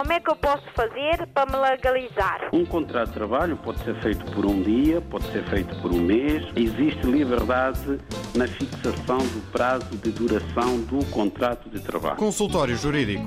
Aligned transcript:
Como 0.00 0.14
é 0.14 0.18
que 0.18 0.30
eu 0.30 0.36
posso 0.36 0.64
fazer 0.74 1.26
para 1.34 1.44
me 1.44 1.58
legalizar? 1.58 2.48
Um 2.54 2.64
contrato 2.64 3.08
de 3.08 3.12
trabalho 3.12 3.54
pode 3.58 3.84
ser 3.84 3.94
feito 4.00 4.24
por 4.32 4.46
um 4.46 4.62
dia, 4.62 4.98
pode 4.98 5.30
ser 5.30 5.46
feito 5.50 5.78
por 5.82 5.92
um 5.92 6.00
mês. 6.00 6.42
Existe 6.56 7.06
liberdade 7.06 7.98
na 8.34 8.48
fixação 8.48 9.18
do 9.18 9.52
prazo 9.52 9.94
de 9.98 10.10
duração 10.10 10.80
do 10.84 11.04
contrato 11.10 11.68
de 11.68 11.80
trabalho. 11.80 12.16
Consultório 12.16 12.74
Jurídico. 12.78 13.26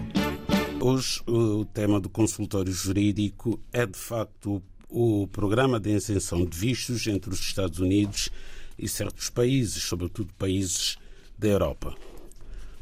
Hoje 0.81 1.21
o 1.27 1.63
tema 1.63 1.99
do 1.99 2.09
consultório 2.09 2.73
jurídico 2.73 3.59
é 3.71 3.85
de 3.85 3.99
facto 3.99 4.59
o 4.89 5.27
programa 5.27 5.79
de 5.79 5.91
isenção 5.91 6.43
de 6.43 6.57
vistos 6.57 7.05
entre 7.05 7.29
os 7.29 7.39
Estados 7.39 7.77
Unidos 7.77 8.31
e 8.79 8.87
certos 8.87 9.29
países, 9.29 9.83
sobretudo 9.83 10.33
países 10.39 10.97
da 11.37 11.49
Europa. 11.49 11.93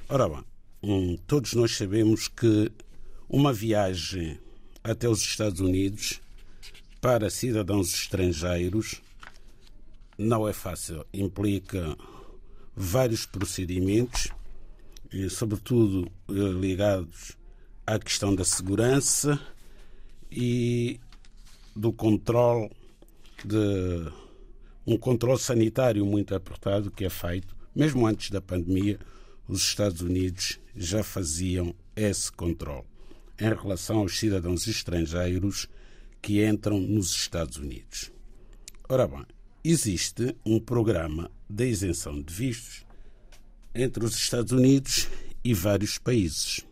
Ora 0.07 0.29
bem, 0.29 0.45
hum, 0.81 1.17
todos 1.27 1.53
nós 1.55 1.75
sabemos 1.75 2.29
que 2.29 2.71
uma 3.33 3.53
viagem 3.53 4.37
até 4.83 5.07
os 5.07 5.21
Estados 5.21 5.61
Unidos 5.61 6.19
para 6.99 7.29
cidadãos 7.29 7.93
estrangeiros 7.93 9.01
não 10.17 10.45
é 10.45 10.51
fácil. 10.51 11.05
Implica 11.13 11.97
vários 12.75 13.25
procedimentos, 13.25 14.27
e 15.13 15.29
sobretudo 15.29 16.11
eh, 16.29 16.33
ligados 16.33 17.37
à 17.87 17.97
questão 17.97 18.35
da 18.35 18.43
segurança 18.43 19.39
e 20.29 20.99
do 21.73 21.93
controle 21.93 22.69
de 23.45 24.11
um 24.85 24.97
controle 24.97 25.39
sanitário 25.39 26.05
muito 26.05 26.35
apertado 26.35 26.91
que 26.91 27.05
é 27.05 27.09
feito, 27.09 27.55
mesmo 27.73 28.05
antes 28.05 28.29
da 28.29 28.41
pandemia, 28.41 28.99
os 29.47 29.61
Estados 29.61 30.01
Unidos 30.01 30.59
já 30.75 31.01
faziam 31.01 31.73
esse 31.95 32.29
controle 32.29 32.90
em 33.41 33.55
relação 33.55 33.97
aos 33.97 34.19
cidadãos 34.19 34.67
estrangeiros 34.67 35.67
que 36.21 36.45
entram 36.45 36.79
nos 36.79 37.09
Estados 37.09 37.57
Unidos. 37.57 38.11
Ora 38.87 39.07
bem, 39.07 39.25
existe 39.63 40.35
um 40.45 40.59
programa 40.59 41.31
de 41.49 41.67
isenção 41.67 42.21
de 42.21 42.31
vistos 42.31 42.85
entre 43.73 44.05
os 44.05 44.15
Estados 44.15 44.51
Unidos 44.51 45.09
e 45.43 45.55
vários 45.55 45.97
países. 45.97 46.63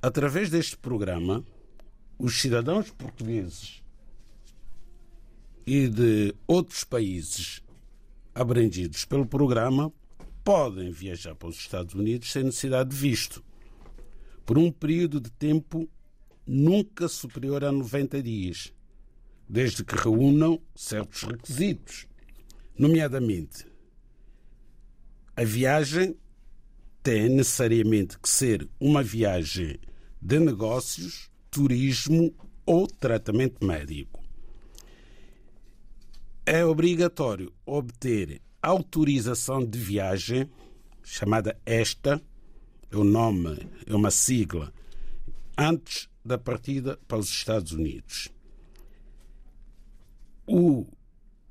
Através 0.00 0.48
deste 0.48 0.76
programa, 0.76 1.44
os 2.16 2.40
cidadãos 2.40 2.92
portugueses 2.92 3.82
e 5.66 5.88
de 5.88 6.36
outros 6.46 6.84
países 6.84 7.60
abrangidos 8.32 9.04
pelo 9.04 9.26
programa 9.26 9.92
podem 10.44 10.92
viajar 10.92 11.34
para 11.34 11.48
os 11.48 11.56
Estados 11.56 11.94
Unidos 11.94 12.30
sem 12.30 12.44
necessidade 12.44 12.90
de 12.90 12.96
visto 12.96 13.42
por 14.44 14.58
um 14.58 14.70
período 14.70 15.20
de 15.20 15.30
tempo 15.30 15.88
nunca 16.46 17.08
superior 17.08 17.64
a 17.64 17.72
90 17.72 18.22
dias, 18.22 18.72
desde 19.48 19.84
que 19.84 19.96
reúnam 19.96 20.60
certos 20.74 21.22
requisitos, 21.22 22.06
nomeadamente 22.78 23.66
a 25.36 25.42
viagem 25.42 26.16
tem 27.02 27.28
necessariamente 27.28 28.16
que 28.20 28.28
ser 28.28 28.68
uma 28.78 29.02
viagem 29.02 29.80
de 30.22 30.38
negócios, 30.38 31.28
turismo 31.50 32.32
ou 32.64 32.86
tratamento 32.86 33.66
médico. 33.66 34.22
É 36.46 36.64
obrigatório 36.64 37.52
obter 37.66 38.40
autorização 38.62 39.64
de 39.64 39.76
viagem, 39.76 40.48
chamada 41.02 41.58
ESTA, 41.66 42.22
é 42.94 42.96
o 42.96 43.02
nome, 43.02 43.58
é 43.86 43.94
uma 43.94 44.10
sigla, 44.10 44.72
antes 45.58 46.08
da 46.24 46.38
partida 46.38 46.96
para 47.08 47.18
os 47.18 47.28
Estados 47.28 47.72
Unidos. 47.72 48.28
O 50.46 50.86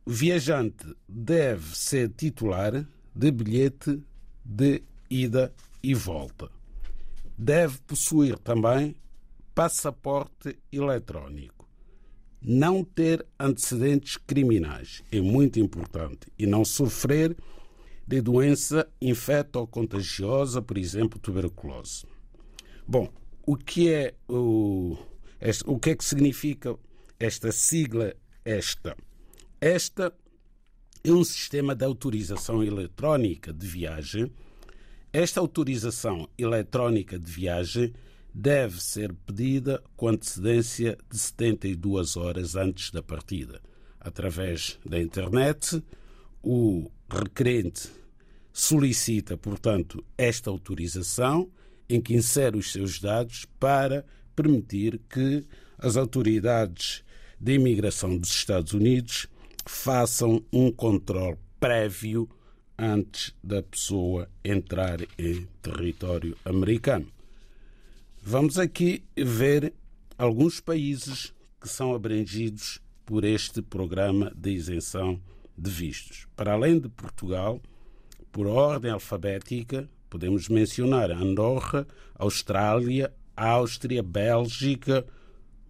viajante 0.07 0.85
deve 1.07 1.75
ser 1.75 2.09
titular 2.09 2.87
de 3.13 3.31
bilhete 3.31 4.01
de 4.43 4.83
ida 5.09 5.53
e 5.83 5.93
volta. 5.93 6.49
Deve 7.37 7.77
possuir 7.79 8.37
também 8.39 8.95
passaporte 9.53 10.57
eletrónico. 10.71 11.67
Não 12.41 12.85
ter 12.85 13.25
antecedentes 13.37 14.15
criminais 14.15 15.03
é 15.11 15.19
muito 15.19 15.59
importante 15.59 16.27
e 16.39 16.45
não 16.45 16.63
sofrer 16.63 17.35
de 18.05 18.21
doença 18.21 18.87
infecto-contagiosa, 19.01 20.61
por 20.61 20.77
exemplo, 20.77 21.19
tuberculose. 21.19 22.05
Bom, 22.87 23.09
o 23.45 23.55
que 23.55 23.91
é 23.91 24.13
o, 24.27 24.97
o 25.65 25.79
que 25.79 25.91
é 25.91 25.95
que 25.95 26.03
significa 26.03 26.77
esta 27.19 27.51
sigla 27.51 28.13
esta? 28.43 28.95
Esta 29.59 30.13
é 31.03 31.11
um 31.11 31.23
sistema 31.23 31.75
de 31.75 31.85
autorização 31.85 32.63
eletrónica 32.63 33.53
de 33.53 33.65
viagem. 33.65 34.31
Esta 35.11 35.39
autorização 35.39 36.27
eletrónica 36.37 37.19
de 37.19 37.31
viagem 37.31 37.93
deve 38.33 38.81
ser 38.81 39.13
pedida 39.13 39.83
com 39.95 40.07
antecedência 40.07 40.97
de 41.09 41.17
72 41.17 42.17
horas 42.17 42.55
antes 42.55 42.89
da 42.89 43.03
partida, 43.03 43.61
através 43.99 44.79
da 44.85 44.99
internet. 44.99 45.83
O 46.43 46.91
requerente 47.09 47.89
solicita, 48.51 49.37
portanto, 49.37 50.03
esta 50.17 50.49
autorização 50.49 51.49
em 51.87 52.01
que 52.01 52.13
insere 52.13 52.57
os 52.57 52.73
seus 52.73 52.99
dados 52.99 53.45
para 53.57 54.05
permitir 54.35 54.99
que 55.09 55.45
as 55.77 55.95
autoridades 55.95 57.01
de 57.39 57.53
imigração 57.53 58.17
dos 58.17 58.29
Estados 58.29 58.73
Unidos 58.73 59.27
façam 59.65 60.43
um 60.51 60.69
controle 60.69 61.37
prévio 61.61 62.29
antes 62.77 63.33
da 63.41 63.63
pessoa 63.63 64.29
entrar 64.43 64.99
em 65.17 65.47
território 65.61 66.37
americano. 66.43 67.07
Vamos 68.21 68.59
aqui 68.59 69.01
ver 69.15 69.73
alguns 70.17 70.59
países 70.59 71.33
que 71.61 71.69
são 71.69 71.93
abrangidos 71.93 72.81
por 73.05 73.23
este 73.23 73.61
programa 73.61 74.31
de 74.35 74.51
isenção 74.51 75.21
de 75.57 75.69
vistos. 75.69 76.27
Para 76.35 76.53
além 76.53 76.79
de 76.79 76.89
Portugal, 76.89 77.61
por 78.31 78.47
ordem 78.47 78.91
alfabética, 78.91 79.89
podemos 80.09 80.49
mencionar 80.49 81.11
Andorra, 81.11 81.87
Austrália, 82.15 83.13
Áustria, 83.35 84.03
Bélgica, 84.03 85.05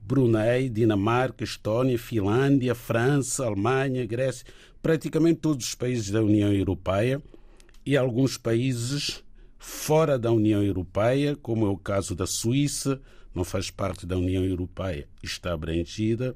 Brunei, 0.02 0.70
Dinamarca, 0.70 1.44
Estónia, 1.44 1.98
Finlândia, 1.98 2.76
França, 2.76 3.46
Alemanha, 3.46 4.06
Grécia, 4.06 4.46
praticamente 4.82 5.40
todos 5.40 5.68
os 5.68 5.76
países 5.76 6.10
da 6.12 6.22
União 6.22 6.52
Europeia 6.52 7.22
e 7.86 7.96
alguns 7.96 8.38
países 8.38 9.24
fora 9.58 10.20
da 10.20 10.32
União 10.32 10.62
Europeia, 10.62 11.38
como 11.38 11.66
é 11.66 11.70
o 11.70 11.78
caso 11.78 12.14
da 12.14 12.28
Suíça, 12.28 13.02
não 13.34 13.46
faz 13.46 13.72
parte 13.72 14.06
da 14.06 14.18
União 14.18 14.44
Europeia, 14.44 15.08
está 15.24 15.54
abrangida. 15.54 16.36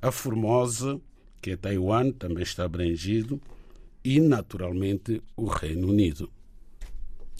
A 0.00 0.10
Formosa, 0.10 0.98
que 1.44 1.50
é 1.50 1.56
Taiwan, 1.58 2.10
também 2.12 2.42
está 2.42 2.64
abrangido, 2.64 3.38
e, 4.02 4.18
naturalmente, 4.18 5.22
o 5.36 5.44
Reino 5.44 5.90
Unido. 5.90 6.30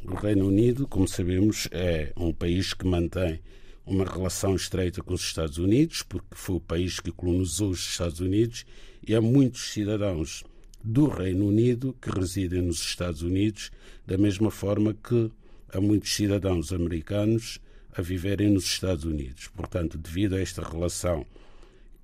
O 0.04 0.14
Reino 0.14 0.46
Unido, 0.46 0.86
como 0.86 1.08
sabemos, 1.08 1.68
é 1.70 2.12
um 2.14 2.30
país 2.30 2.74
que 2.74 2.86
mantém 2.86 3.40
uma 3.86 4.04
relação 4.04 4.54
estreita 4.54 5.02
com 5.02 5.14
os 5.14 5.22
Estados 5.22 5.56
Unidos, 5.56 6.02
porque 6.02 6.34
foi 6.34 6.56
o 6.56 6.60
país 6.60 7.00
que 7.00 7.10
colonizou 7.10 7.70
os 7.70 7.80
Estados 7.80 8.20
Unidos, 8.20 8.66
e 9.08 9.14
há 9.14 9.22
muitos 9.22 9.72
cidadãos 9.72 10.44
do 10.84 11.08
Reino 11.08 11.48
Unido 11.48 11.96
que 11.98 12.10
residem 12.10 12.60
nos 12.60 12.82
Estados 12.82 13.22
Unidos, 13.22 13.70
da 14.06 14.18
mesma 14.18 14.50
forma 14.50 14.92
que 14.92 15.32
há 15.72 15.80
muitos 15.80 16.14
cidadãos 16.14 16.74
americanos 16.74 17.58
a 17.90 18.02
viverem 18.02 18.50
nos 18.50 18.66
Estados 18.66 19.04
Unidos. 19.04 19.48
Portanto, 19.48 19.96
devido 19.96 20.34
a 20.34 20.40
esta 20.40 20.62
relação 20.62 21.24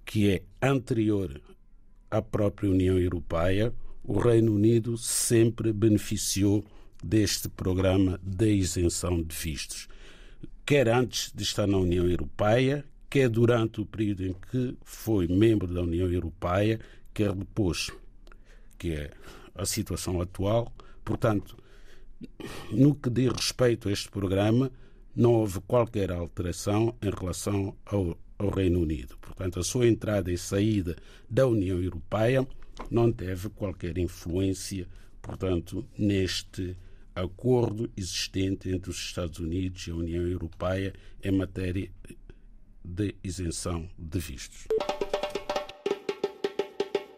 que 0.06 0.30
é 0.30 0.42
anterior 0.62 1.38
à 2.10 2.20
própria 2.20 2.70
União 2.70 2.98
Europeia, 2.98 3.72
o 4.02 4.18
Reino 4.18 4.54
Unido 4.54 4.96
sempre 4.98 5.72
beneficiou 5.72 6.64
deste 7.02 7.48
programa 7.48 8.20
de 8.22 8.52
isenção 8.52 9.22
de 9.22 9.34
vistos, 9.34 9.88
quer 10.66 10.88
antes 10.88 11.32
de 11.34 11.42
estar 11.42 11.66
na 11.66 11.78
União 11.78 12.06
Europeia, 12.06 12.84
quer 13.08 13.28
durante 13.28 13.80
o 13.80 13.86
período 13.86 14.26
em 14.26 14.34
que 14.50 14.76
foi 14.82 15.26
membro 15.26 15.72
da 15.72 15.82
União 15.82 16.10
Europeia, 16.10 16.78
quer 17.12 17.32
depois, 17.34 17.90
que 18.78 18.92
é 18.92 19.10
a 19.54 19.66
situação 19.66 20.20
atual. 20.20 20.72
Portanto, 21.04 21.56
no 22.70 22.94
que 22.94 23.10
diz 23.10 23.32
respeito 23.32 23.88
a 23.88 23.92
este 23.92 24.08
programa, 24.10 24.70
não 25.14 25.32
houve 25.32 25.60
qualquer 25.62 26.12
alteração 26.12 26.94
em 27.02 27.10
relação 27.10 27.74
ao 27.84 28.16
ao 28.40 28.48
Reino 28.48 28.80
Unido. 28.80 29.16
Portanto, 29.20 29.60
a 29.60 29.62
sua 29.62 29.86
entrada 29.86 30.32
e 30.32 30.38
saída 30.38 30.96
da 31.28 31.46
União 31.46 31.78
Europeia 31.80 32.46
não 32.90 33.12
teve 33.12 33.50
qualquer 33.50 33.98
influência, 33.98 34.88
portanto, 35.20 35.86
neste 35.98 36.74
acordo 37.14 37.90
existente 37.94 38.70
entre 38.70 38.90
os 38.90 38.96
Estados 38.96 39.38
Unidos 39.38 39.86
e 39.86 39.90
a 39.90 39.94
União 39.94 40.26
Europeia 40.26 40.94
em 41.22 41.32
matéria 41.32 41.90
de 42.82 43.14
isenção 43.22 43.86
de 43.98 44.18
vistos. 44.18 44.66